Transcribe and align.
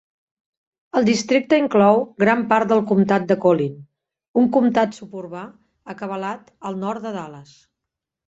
El 0.99 1.03
districte 1.07 1.57
inclou 1.63 1.99
gran 2.23 2.39
part 2.53 2.71
del 2.71 2.79
comtat 2.93 3.27
de 3.31 3.37
Collin, 3.43 3.75
un 4.43 4.49
comtat 4.57 4.97
suburbà 5.01 5.45
acabalat 5.95 6.49
al 6.71 6.81
nord 6.87 7.07
de 7.09 7.13
Dallas. 7.19 7.53